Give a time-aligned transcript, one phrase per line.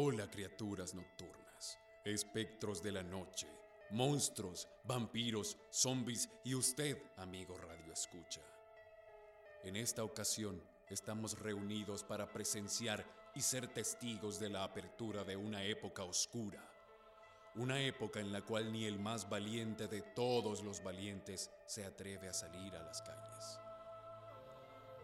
[0.00, 3.48] Hola criaturas nocturnas, espectros de la noche,
[3.90, 8.40] monstruos, vampiros, zombies y usted, amigo Radio Escucha.
[9.64, 15.64] En esta ocasión estamos reunidos para presenciar y ser testigos de la apertura de una
[15.64, 16.64] época oscura.
[17.56, 22.28] Una época en la cual ni el más valiente de todos los valientes se atreve
[22.28, 23.58] a salir a las calles.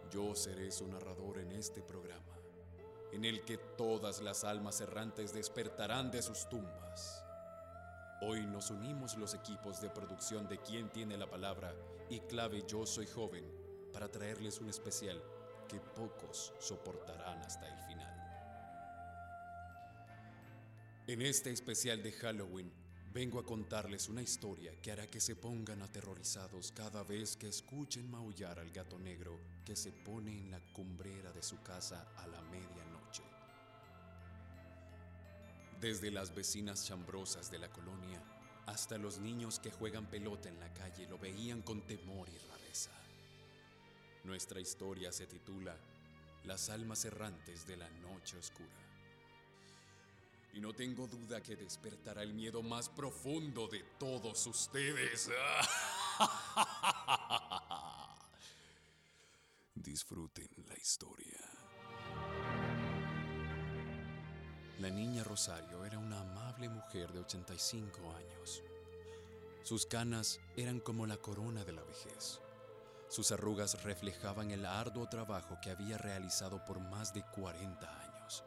[0.09, 2.35] Yo seré su narrador en este programa,
[3.15, 7.23] en el que todas las almas errantes despertarán de sus tumbas.
[8.21, 11.73] Hoy nos unimos los equipos de producción de Quién tiene la palabra
[12.09, 13.49] y Clave Yo Soy Joven
[13.93, 15.23] para traerles un especial
[15.69, 18.13] que pocos soportarán hasta el final.
[21.07, 22.69] En este especial de Halloween
[23.13, 28.11] vengo a contarles una historia que hará que se pongan aterrorizados cada vez que escuchen
[28.11, 32.41] maullar al gato negro que se pone en la cumbrera de su casa a la
[32.41, 32.84] medianoche.
[35.79, 38.21] Desde las vecinas chambrosas de la colonia
[38.65, 42.91] hasta los niños que juegan pelota en la calle lo veían con temor y rareza.
[44.23, 45.77] Nuestra historia se titula
[46.45, 48.69] Las almas errantes de la noche oscura.
[50.53, 55.29] Y no tengo duda que despertará el miedo más profundo de todos ustedes.
[59.75, 61.54] Disfruten la historia.
[64.79, 68.61] La niña Rosario era una amable mujer de 85 años.
[69.63, 72.41] Sus canas eran como la corona de la vejez.
[73.07, 78.43] Sus arrugas reflejaban el arduo trabajo que había realizado por más de 40 años.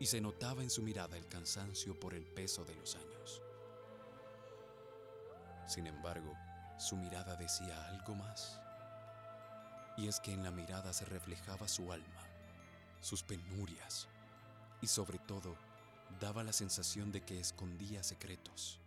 [0.00, 3.42] Y se notaba en su mirada el cansancio por el peso de los años.
[5.66, 6.32] Sin embargo,
[6.78, 8.58] su mirada decía algo más.
[9.98, 12.22] Y es que en la mirada se reflejaba su alma,
[13.02, 14.08] sus penurias
[14.80, 15.56] y sobre todo
[16.20, 18.80] daba la sensación de que escondía secretos.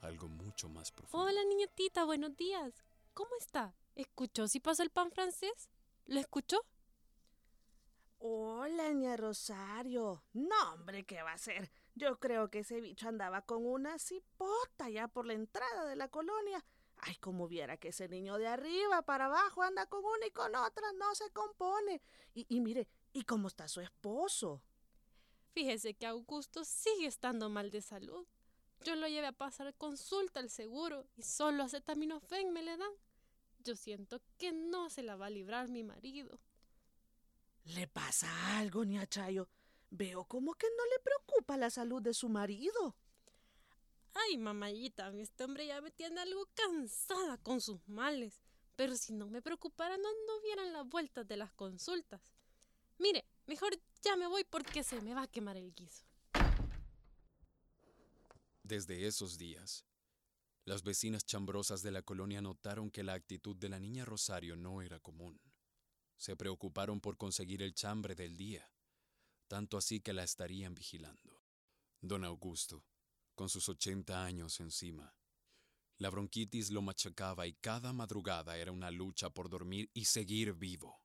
[0.00, 1.26] Algo mucho más profundo.
[1.26, 2.82] Hola niñatita, buenos días.
[3.14, 3.74] ¿Cómo está?
[3.94, 5.68] ¿Escuchó si pasó el pan francés?
[6.06, 6.64] ¿Lo escuchó?
[8.18, 10.22] Hola, niña Rosario.
[10.32, 11.72] No, hombre, ¿qué va a ser?
[11.96, 16.06] Yo creo que ese bicho andaba con una cipota ya por la entrada de la
[16.08, 16.64] colonia.
[16.98, 20.54] Ay, como viera que ese niño de arriba para abajo anda con una y con
[20.54, 22.00] otra, no se compone.
[22.32, 24.62] Y, y mire, ¿y cómo está su esposo?
[25.52, 28.26] Fíjese que Augusto sigue estando mal de salud.
[28.84, 32.92] Yo lo llevé a pasar consulta al seguro y solo acetaminofén me le dan.
[33.60, 36.40] Yo siento que no se la va a librar mi marido.
[37.64, 39.48] ¿Le pasa algo, niña Chayo?
[39.90, 42.96] Veo como que no le preocupa la salud de su marido.
[44.14, 48.40] Ay, mamayita, este hombre ya me tiene algo cansada con sus males.
[48.74, 52.20] Pero si no me preocupara, no anduvieran las vueltas de las consultas.
[52.98, 53.72] Mire, mejor
[54.02, 56.04] ya me voy porque se me va a quemar el guiso.
[58.62, 59.84] Desde esos días,
[60.64, 64.80] las vecinas chambrosas de la colonia notaron que la actitud de la niña Rosario no
[64.80, 65.40] era común.
[66.16, 68.70] Se preocuparon por conseguir el chambre del día,
[69.48, 71.42] tanto así que la estarían vigilando.
[72.00, 72.84] Don Augusto,
[73.34, 75.16] con sus ochenta años encima,
[75.98, 81.01] la bronquitis lo machacaba y cada madrugada era una lucha por dormir y seguir vivo.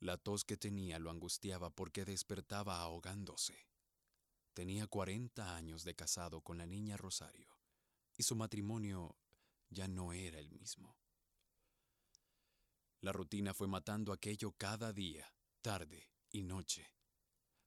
[0.00, 3.66] La tos que tenía lo angustiaba porque despertaba ahogándose.
[4.54, 7.58] Tenía 40 años de casado con la niña Rosario
[8.16, 9.16] y su matrimonio
[9.70, 10.96] ya no era el mismo.
[13.00, 15.32] La rutina fue matando aquello cada día,
[15.62, 16.92] tarde y noche,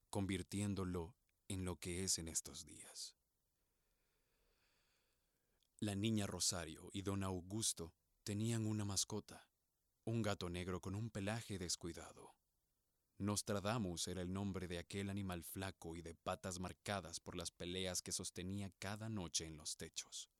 [0.10, 1.16] convirtiéndolo
[1.48, 3.16] en lo que es en estos días.
[5.80, 7.94] La niña Rosario y don Augusto
[8.24, 9.51] tenían una mascota,
[10.04, 12.34] un gato negro con un pelaje descuidado.
[13.20, 18.02] Nostradamus era el nombre de aquel animal flaco y de patas marcadas por las peleas
[18.02, 20.32] que sostenía cada noche en los techos.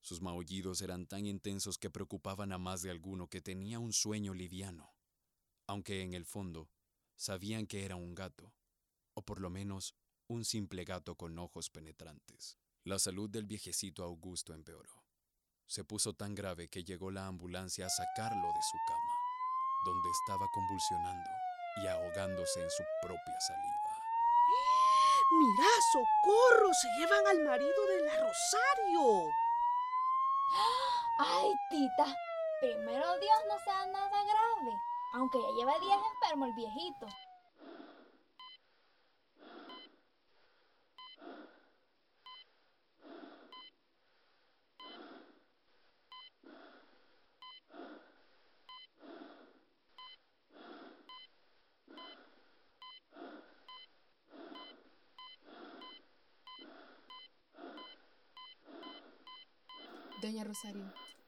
[0.00, 4.34] Sus maullidos eran tan intensos que preocupaban a más de alguno que tenía un sueño
[4.34, 4.92] liviano,
[5.68, 6.68] aunque en el fondo
[7.14, 8.52] sabían que era un gato,
[9.14, 9.94] o por lo menos
[10.26, 12.58] un simple gato con ojos penetrantes.
[12.82, 15.03] La salud del viejecito Augusto empeoró.
[15.66, 19.14] Se puso tan grave que llegó la ambulancia a sacarlo de su cama,
[19.84, 21.30] donde estaba convulsionando
[21.82, 23.84] y ahogándose en su propia saliva.
[25.32, 26.72] ¡Mira, socorro!
[26.74, 29.30] ¡Se llevan al marido de la Rosario!
[31.18, 32.14] ¡Ay, tita!
[32.60, 34.80] Primero Dios no sea nada grave,
[35.14, 37.06] aunque ya lleva días enfermo el viejito.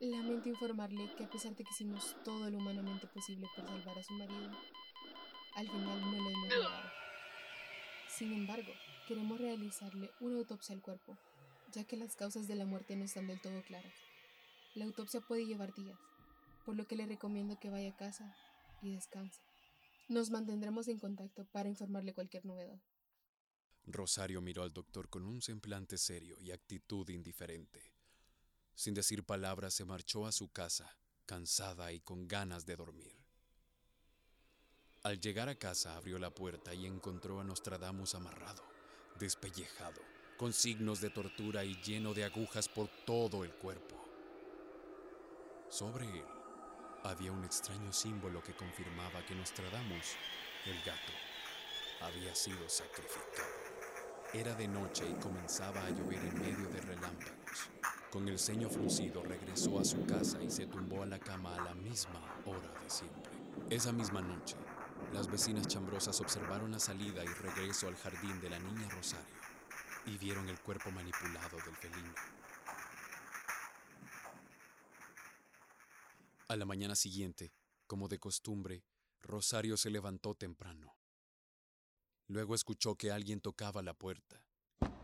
[0.00, 4.02] Lamento informarle que a pesar de que hicimos todo lo humanamente posible por salvar a
[4.02, 4.50] su marido,
[5.54, 6.90] al final no lo hemos logrado.
[8.08, 8.72] Sin embargo,
[9.06, 11.18] queremos realizarle una autopsia al cuerpo,
[11.72, 13.92] ya que las causas de la muerte no están del todo claras.
[14.74, 15.98] La autopsia puede llevar días,
[16.64, 18.34] por lo que le recomiendo que vaya a casa
[18.80, 19.42] y descanse.
[20.08, 22.80] Nos mantendremos en contacto para informarle cualquier novedad.
[23.84, 27.95] Rosario miró al doctor con un semblante serio y actitud indiferente.
[28.76, 33.16] Sin decir palabras se marchó a su casa, cansada y con ganas de dormir.
[35.02, 38.62] Al llegar a casa abrió la puerta y encontró a Nostradamus amarrado,
[39.18, 40.02] despellejado,
[40.36, 43.96] con signos de tortura y lleno de agujas por todo el cuerpo.
[45.70, 46.24] Sobre él
[47.02, 50.16] había un extraño símbolo que confirmaba que Nostradamus,
[50.66, 51.12] el gato,
[52.02, 53.48] había sido sacrificado.
[54.34, 57.75] Era de noche y comenzaba a llover en medio de relámpagos.
[58.16, 61.60] Con el ceño fruncido regresó a su casa y se tumbó a la cama a
[61.62, 63.30] la misma hora de siempre.
[63.68, 64.56] Esa misma noche,
[65.12, 69.36] las vecinas chambrosas observaron la salida y regreso al jardín de la niña Rosario
[70.06, 72.14] y vieron el cuerpo manipulado del felino.
[76.48, 77.52] A la mañana siguiente,
[77.86, 78.82] como de costumbre,
[79.20, 80.96] Rosario se levantó temprano.
[82.28, 84.45] Luego escuchó que alguien tocaba la puerta.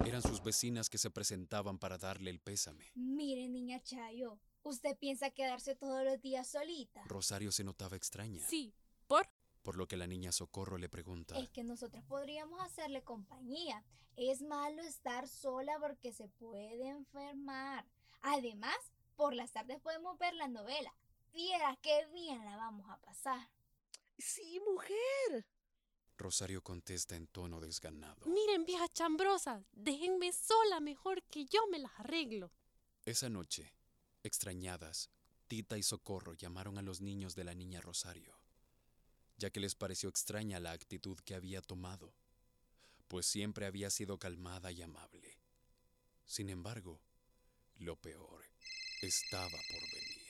[0.04, 2.90] Eran sus vecinas que se presentaban para darle el pésame.
[2.94, 7.02] Mire, niña Chayo, ¿usted piensa quedarse todos los días solita?
[7.06, 8.74] Rosario se notaba extraña, Sí,
[9.06, 9.28] ¿por?
[9.62, 13.84] por lo que la niña Socorro le pregunta, Es que nosotros podríamos hacerle compañía.
[14.16, 17.86] Es malo estar sola porque se puede enfermar.
[18.20, 18.76] Además,
[19.16, 20.92] por las tardes podemos ver la novela.
[21.32, 23.48] Viera qué bien la vamos a pasar.
[24.18, 25.46] Sí, mujer.
[26.22, 28.24] Rosario contesta en tono desganado.
[28.26, 32.52] Miren, viejas chambrosas, déjenme sola mejor que yo me las arreglo.
[33.04, 33.74] Esa noche,
[34.22, 35.10] extrañadas,
[35.48, 38.34] Tita y Socorro llamaron a los niños de la niña Rosario,
[39.36, 42.14] ya que les pareció extraña la actitud que había tomado,
[43.08, 45.36] pues siempre había sido calmada y amable.
[46.24, 47.00] Sin embargo,
[47.78, 48.44] lo peor
[49.02, 50.22] estaba por venir.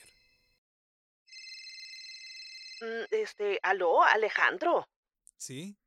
[2.81, 4.89] Mm, Este, aló, Alejandro.
[5.37, 5.77] ¿Sí?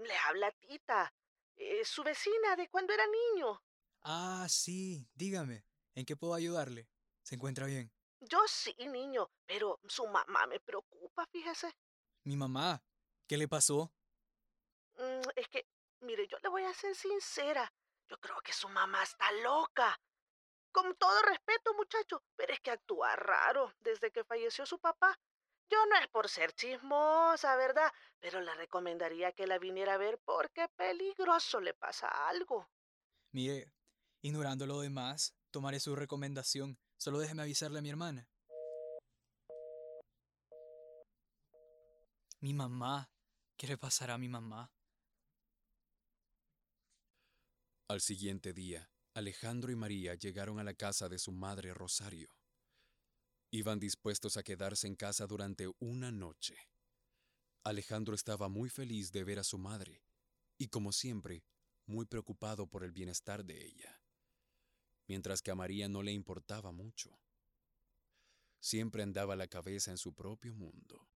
[0.00, 1.12] Le habla Tita,
[1.56, 3.62] eh, su vecina de cuando era niño.
[4.02, 5.64] Ah, sí, dígame,
[5.94, 6.88] ¿en qué puedo ayudarle?
[7.22, 7.92] ¿Se encuentra bien?
[8.20, 11.70] Yo sí, niño, pero su mamá me preocupa, fíjese.
[12.24, 12.82] Mi mamá,
[13.26, 13.92] ¿qué le pasó?
[14.94, 15.66] Mm, Es que,
[16.00, 17.70] mire, yo le voy a ser sincera.
[18.08, 20.00] Yo creo que su mamá está loca.
[20.72, 25.18] Con todo respeto, muchacho, pero es que actúa raro desde que falleció su papá.
[25.70, 27.92] Yo no es por ser chismosa, ¿verdad?
[28.18, 32.68] Pero le recomendaría que la viniera a ver porque peligroso le pasa algo.
[33.32, 33.72] Mire,
[34.20, 36.78] ignorando lo demás, tomaré su recomendación.
[36.96, 38.28] Solo déjeme avisarle a mi hermana.
[42.40, 43.10] Mi mamá.
[43.56, 44.72] ¿Qué le pasará a mi mamá?
[47.88, 52.39] Al siguiente día, Alejandro y María llegaron a la casa de su madre Rosario.
[53.52, 56.56] Iban dispuestos a quedarse en casa durante una noche.
[57.64, 60.04] Alejandro estaba muy feliz de ver a su madre
[60.56, 61.44] y, como siempre,
[61.86, 64.00] muy preocupado por el bienestar de ella,
[65.08, 67.18] mientras que a María no le importaba mucho.
[68.60, 71.08] Siempre andaba la cabeza en su propio mundo.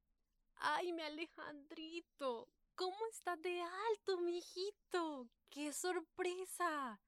[0.56, 5.30] Ay, mi Alejandrito, ¿cómo estás de alto, mijito?
[5.50, 7.00] ¡Qué sorpresa!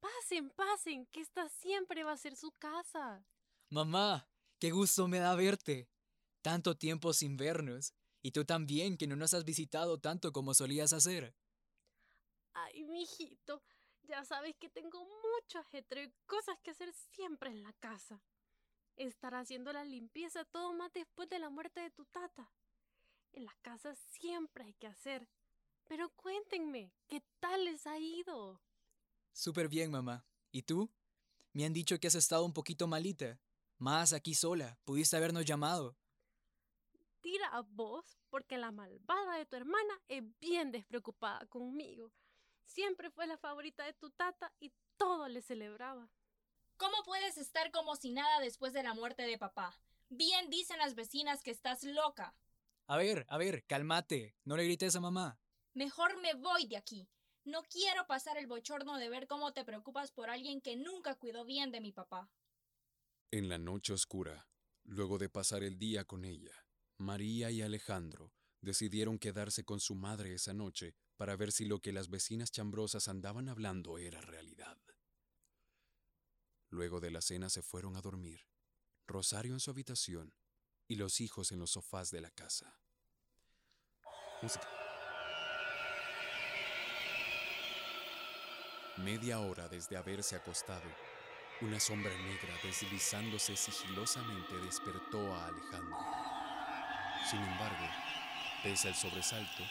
[0.00, 3.24] Pasen, pasen, que esta siempre va a ser su casa.
[3.70, 4.28] Mamá,
[4.58, 5.88] qué gusto me da verte.
[6.42, 7.94] Tanto tiempo sin vernos.
[8.22, 11.34] Y tú también, que no nos has visitado tanto como solías hacer.
[12.52, 13.62] Ay, mijito,
[14.02, 18.22] ya sabes que tengo mucho ajetreo y cosas que hacer siempre en la casa.
[18.96, 22.50] Estar haciendo la limpieza todo más después de la muerte de tu tata.
[23.32, 25.28] En la casa siempre hay que hacer.
[25.86, 28.60] Pero cuéntenme, ¿qué tal les ha ido?
[29.32, 30.26] Súper bien, mamá.
[30.50, 30.90] ¿Y tú?
[31.52, 33.40] Me han dicho que has estado un poquito malita.
[33.78, 34.76] Más aquí sola.
[34.84, 35.96] Pudiste habernos llamado.
[37.20, 42.12] Tira a vos, porque la malvada de tu hermana es bien despreocupada conmigo.
[42.64, 46.10] Siempre fue la favorita de tu tata y todo le celebraba.
[46.76, 49.78] ¿Cómo puedes estar como si nada después de la muerte de papá?
[50.08, 52.34] Bien dicen las vecinas que estás loca.
[52.88, 54.34] A ver, a ver, cálmate.
[54.44, 55.38] No le grites a mamá.
[55.74, 57.08] Mejor me voy de aquí.
[57.44, 61.44] No quiero pasar el bochorno de ver cómo te preocupas por alguien que nunca cuidó
[61.44, 62.28] bien de mi papá.
[63.30, 64.48] En la noche oscura,
[64.84, 66.64] luego de pasar el día con ella,
[66.96, 68.32] María y Alejandro
[68.62, 73.06] decidieron quedarse con su madre esa noche para ver si lo que las vecinas chambrosas
[73.06, 74.78] andaban hablando era realidad.
[76.70, 78.46] Luego de la cena se fueron a dormir,
[79.06, 80.32] Rosario en su habitación
[80.86, 82.80] y los hijos en los sofás de la casa.
[88.96, 90.88] Media hora desde haberse acostado,
[91.60, 95.98] una sombra negra deslizándose sigilosamente despertó a Alejandro.
[97.28, 97.84] Sin embargo,
[98.62, 99.64] pese al sobresalto,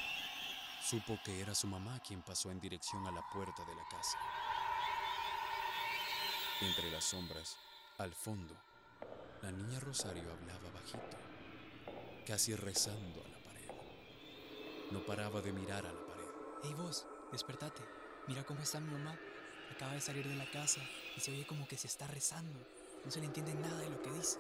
[0.84, 4.18] supo que era su mamá quien pasó en dirección a la puerta de la casa.
[6.60, 7.58] Entre las sombras,
[8.00, 8.54] al fondo,
[9.42, 11.18] la niña Rosario hablaba bajito,
[12.26, 13.72] casi rezando a la pared.
[14.92, 16.30] No paraba de mirar a la pared.
[16.64, 17.82] Hey vos, despertate.
[18.28, 19.18] Mira cómo está mi mamá.
[19.72, 20.82] Acaba de salir de la casa
[21.18, 22.60] y se oye como que se está rezando.
[23.04, 24.38] No se le entiende nada de lo que dice.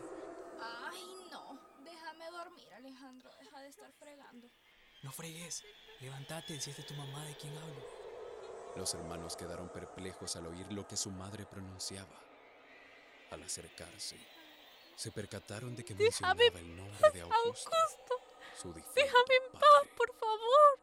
[0.61, 1.59] Ay, no.
[1.83, 3.31] Déjame dormir, Alejandro.
[3.41, 4.47] Deja de estar fregando.
[5.01, 5.63] No fregues.
[5.99, 7.83] Levántate, si es de tu mamá de quien hablo.
[8.75, 12.21] Los hermanos quedaron perplejos al oír lo que su madre pronunciaba.
[13.31, 14.17] Al acercarse,
[14.95, 18.15] se percataron de que Déjame mencionaba el nombre de Augusto, Augusto,
[18.61, 19.89] su difunto déjame en paz, padre.
[19.97, 20.79] por favor.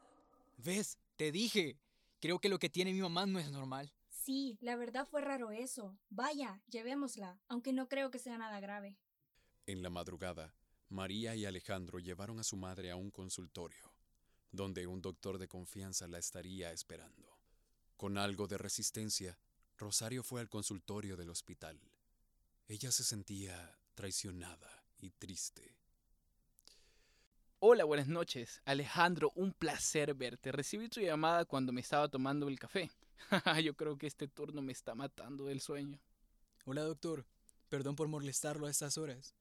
[0.58, 0.98] ¿Ves?
[1.16, 1.76] Te dije.
[2.20, 3.92] Creo que lo que tiene mi mamá no es normal.
[4.24, 5.98] Sí, la verdad fue raro eso.
[6.08, 8.96] Vaya, llevémosla, aunque no creo que sea nada grave.
[9.66, 10.54] En la madrugada,
[10.88, 13.92] María y Alejandro llevaron a su madre a un consultorio,
[14.50, 17.38] donde un doctor de confianza la estaría esperando.
[17.98, 19.38] Con algo de resistencia,
[19.76, 21.78] Rosario fue al consultorio del hospital.
[22.66, 25.76] Ella se sentía traicionada y triste.
[27.58, 28.62] Hola, buenas noches.
[28.64, 30.50] Alejandro, un placer verte.
[30.50, 32.90] Recibí tu llamada cuando me estaba tomando el café.
[33.64, 36.00] Yo creo que este turno me está matando del sueño.
[36.64, 37.26] Hola doctor,
[37.68, 39.35] perdón por molestarlo a estas horas,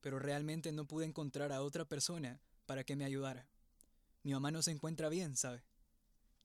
[0.00, 3.48] pero realmente no pude encontrar a otra persona para que me ayudara.
[4.22, 5.62] Mi mamá no se encuentra bien, ¿sabe?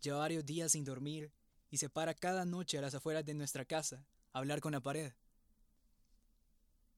[0.02, 1.32] Lleva varios días sin dormir
[1.70, 4.80] y se para cada noche a las afueras de nuestra casa a hablar con la
[4.82, 5.14] pared.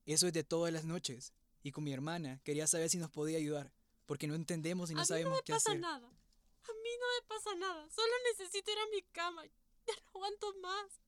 [0.05, 3.37] Eso es de todas las noches, y con mi hermana quería saber si nos podía
[3.37, 3.73] ayudar,
[4.05, 5.81] porque no entendemos y no a mí sabemos no me qué pasa hacer.
[5.81, 6.07] nada.
[6.07, 7.89] A mí no me pasa nada.
[7.89, 9.43] Solo necesito ir a mi cama.
[9.87, 11.01] Ya no aguanto más.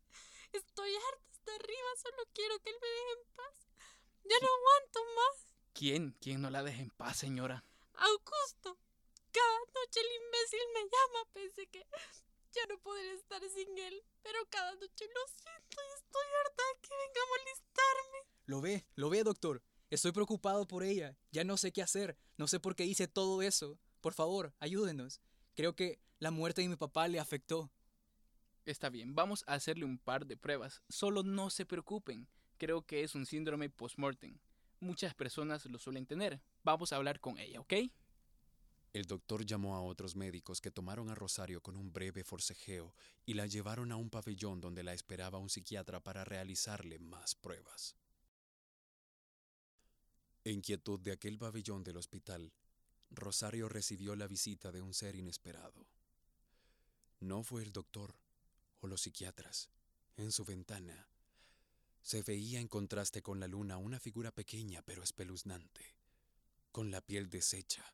[0.54, 1.90] Estoy harta hasta arriba.
[2.02, 3.56] Solo quiero que él me deje en paz.
[4.24, 5.56] Ya no aguanto más.
[5.74, 6.16] ¿Quién?
[6.22, 7.64] ¿Quién no la deja en paz, señora?
[7.94, 8.78] Augusto.
[9.32, 11.32] Cada noche el imbécil me llama.
[11.34, 11.86] Pensé que
[12.52, 14.04] ya no podría estar sin él.
[14.24, 18.18] Pero cada noche lo siento y estoy harta de que venga a molestarme.
[18.46, 19.62] Lo ve, lo ve, doctor.
[19.90, 21.18] Estoy preocupado por ella.
[21.32, 22.18] Ya no sé qué hacer.
[22.38, 23.80] No sé por qué hice todo eso.
[24.02, 25.22] Por favor, ayúdenos.
[25.56, 27.72] Creo que la muerte de mi papá le afectó.
[28.68, 30.82] Está bien, vamos a hacerle un par de pruebas.
[30.90, 32.28] Solo no se preocupen.
[32.58, 34.38] Creo que es un síndrome post-mortem.
[34.82, 36.42] Muchas personas lo suelen tener.
[36.66, 37.74] Vamos a hablar con ella, ¿ok?
[38.92, 42.94] El doctor llamó a otros médicos que tomaron a Rosario con un breve forcejeo
[43.26, 47.96] y la llevaron a un pabellón donde la esperaba un psiquiatra para realizarle más pruebas.
[50.44, 52.52] En quietud de aquel pabellón del hospital,
[53.12, 55.88] Rosario recibió la visita de un ser inesperado.
[57.22, 58.14] No fue el doctor
[58.80, 59.70] o los psiquiatras.
[60.16, 61.08] En su ventana
[62.02, 65.96] se veía en contraste con la luna una figura pequeña pero espeluznante,
[66.72, 67.94] con la piel deshecha,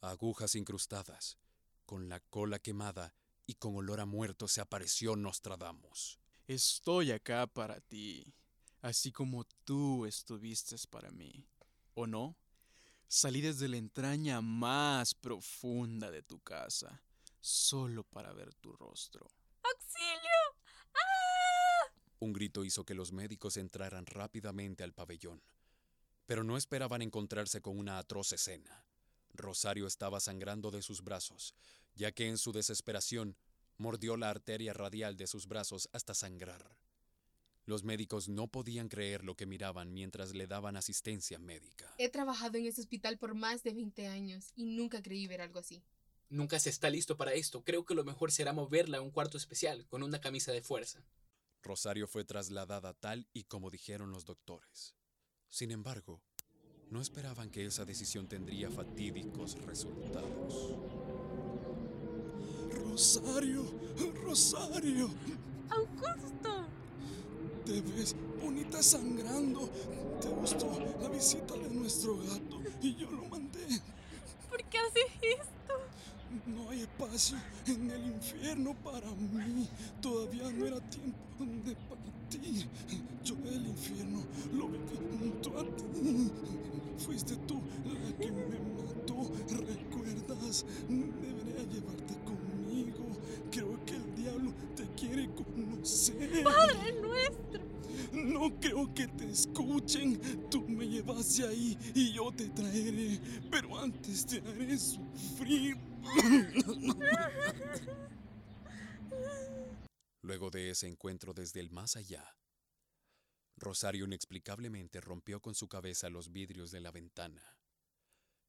[0.00, 1.38] agujas incrustadas,
[1.84, 3.14] con la cola quemada
[3.46, 6.18] y con olor a muerto se apareció Nostradamus.
[6.46, 8.34] Estoy acá para ti,
[8.80, 11.46] así como tú estuviste para mí.
[11.94, 12.36] ¿O no?
[13.08, 17.02] Salí desde la entraña más profunda de tu casa,
[17.40, 19.28] solo para ver tu rostro.
[22.22, 25.42] Un grito hizo que los médicos entraran rápidamente al pabellón,
[26.24, 28.84] pero no esperaban encontrarse con una atroz escena.
[29.34, 31.52] Rosario estaba sangrando de sus brazos,
[31.96, 33.36] ya que en su desesperación
[33.76, 36.76] mordió la arteria radial de sus brazos hasta sangrar.
[37.64, 41.92] Los médicos no podían creer lo que miraban mientras le daban asistencia médica.
[41.98, 45.58] He trabajado en este hospital por más de 20 años y nunca creí ver algo
[45.58, 45.82] así.
[46.28, 47.64] Nunca se está listo para esto.
[47.64, 51.04] Creo que lo mejor será moverla a un cuarto especial con una camisa de fuerza.
[51.62, 54.94] Rosario fue trasladada tal y como dijeron los doctores.
[55.48, 56.20] Sin embargo,
[56.90, 60.76] no esperaban que esa decisión tendría fatídicos resultados.
[62.70, 63.64] Rosario,
[64.22, 65.08] Rosario,
[65.70, 66.66] ¡Augusto!
[67.64, 69.68] te ves bonita sangrando.
[70.20, 70.68] Te gustó
[71.00, 73.80] la visita de nuestro gato y yo lo mandé.
[74.50, 75.74] ¿Por qué haces esto?
[76.46, 79.68] No hay espacio en el infierno para mí.
[80.00, 82.66] Todavía no era tiempo de partir.
[83.24, 84.22] Yo el infierno
[84.54, 86.30] lo viví junto a ti.
[86.98, 89.30] Fuiste tú la que me mató.
[89.48, 90.64] ¿Recuerdas?
[90.88, 93.06] Debería llevarte conmigo.
[93.50, 96.44] Creo que el diablo te quiere conocer.
[96.44, 97.60] ¡Padre nuestro!
[98.12, 100.20] No no creo que te escuchen.
[100.50, 103.20] Tú me llevaste ahí y yo te traeré,
[103.50, 105.76] pero antes te haré sufrir.
[110.22, 112.36] Luego de ese encuentro desde el más allá,
[113.56, 117.58] Rosario inexplicablemente rompió con su cabeza los vidrios de la ventana.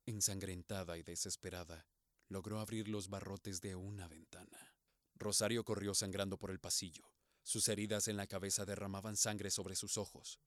[0.05, 1.87] Ensangrentada y desesperada,
[2.29, 4.75] logró abrir los barrotes de una ventana.
[5.15, 7.11] Rosario corrió sangrando por el pasillo.
[7.43, 10.39] Sus heridas en la cabeza derramaban sangre sobre sus ojos.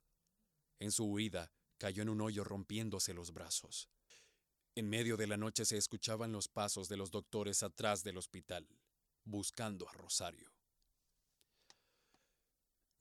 [0.79, 3.89] En su huida, cayó en un hoyo rompiéndose los brazos.
[4.75, 8.69] En medio de la noche se escuchaban los pasos de los doctores atrás del hospital,
[9.25, 10.56] buscando a Rosario.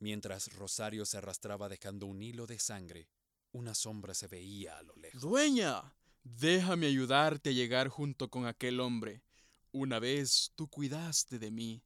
[0.06, 3.10] Mientras Rosario se arrastraba dejando un hilo de sangre,
[3.54, 5.20] una sombra se veía a lo lejos.
[5.20, 9.24] Dueña, déjame ayudarte a llegar junto con aquel hombre.
[9.72, 11.82] Una vez tú cuidaste de mí,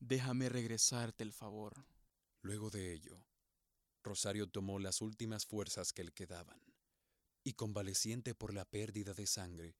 [0.00, 1.86] déjame regresarte el favor.
[2.42, 3.24] Luego de ello,
[4.02, 6.60] Rosario tomó las últimas fuerzas que le quedaban
[7.42, 9.78] y, convaleciente por la pérdida de sangre,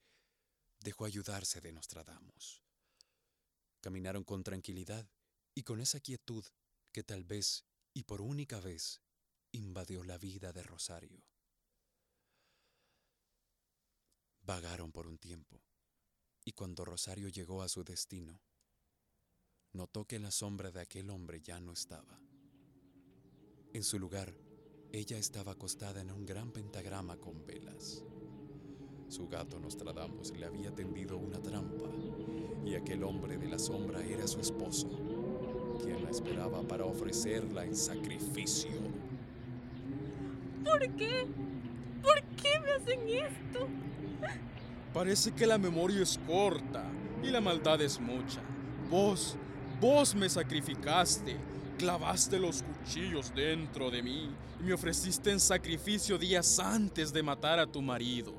[0.81, 2.63] dejó ayudarse de Nostradamus.
[3.83, 5.07] Caminaron con tranquilidad
[5.55, 6.43] y con esa quietud
[6.91, 9.01] que tal vez y por única vez
[9.53, 11.23] invadió la vida de Rosario.
[14.43, 15.63] Vagaron por un tiempo,
[16.45, 18.41] y cuando Rosario llegó a su destino,
[19.73, 22.19] notó que la sombra de aquel hombre ya no estaba.
[23.73, 24.35] En su lugar,
[24.91, 28.03] ella estaba acostada en un gran pentagrama con velas.
[29.09, 31.91] Su gato Nostradamus le había tendido una trampa,
[32.65, 34.89] y aquel hombre de la sombra era su esposo,
[35.79, 38.71] quien la esperaba para ofrecerla en sacrificio.
[40.65, 41.27] ¿Por qué?
[42.03, 43.69] ¿Por qué me hacen esto?
[44.93, 46.85] Parece que la memoria es corta
[47.23, 48.41] y la maldad es mucha.
[48.91, 49.37] Vos,
[49.81, 51.37] vos me sacrificaste,
[51.79, 57.59] clavaste los cuchillos dentro de mí y me ofreciste en sacrificio días antes de matar
[57.59, 58.35] a tu marido.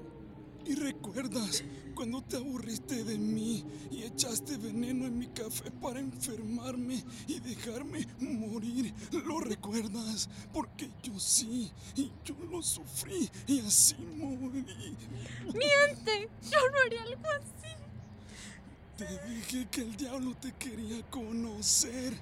[0.66, 7.04] ¿Y recuerdas cuando te aburriste de mí y echaste veneno en mi café para enfermarme
[7.28, 8.94] y dejarme morir?
[9.12, 10.30] ¿Lo recuerdas?
[10.52, 14.66] Porque yo sí, y yo lo sufrí y así morí.
[15.46, 16.30] ¡Miente!
[16.52, 17.64] Yo no haría algo así.
[18.98, 22.14] Te dije que el diablo te quería conocer.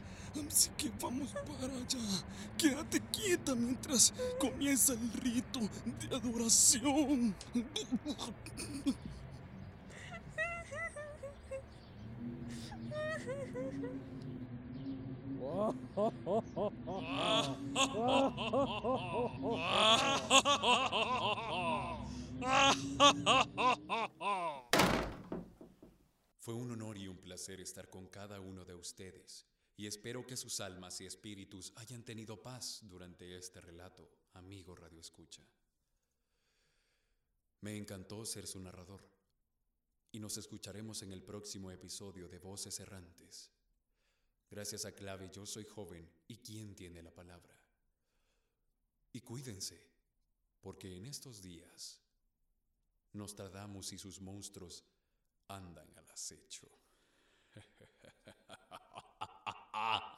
[0.48, 2.24] Así que vamos para allá.
[2.58, 5.60] Quédate quieta mientras comienza el rito
[6.00, 7.36] de adoración.
[26.40, 29.46] Fue un honor y un placer estar con cada uno de ustedes,
[29.78, 35.00] y espero que sus almas y espíritus hayan tenido paz durante este relato, amigo Radio
[35.00, 35.44] Escucha.
[37.60, 39.08] Me encantó ser su narrador,
[40.12, 43.52] y nos escucharemos en el próximo episodio de Voces Errantes.
[44.52, 47.58] Gracias a Clave Yo Soy Joven y quién tiene la palabra.
[49.14, 49.82] Y cuídense,
[50.60, 52.02] porque en estos días
[53.14, 54.84] Nostradamus y sus monstruos
[55.48, 56.68] andan al acecho.